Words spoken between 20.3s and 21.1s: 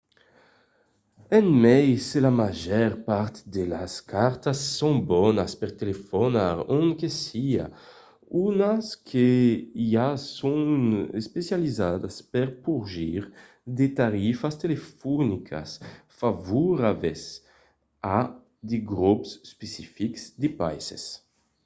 de païses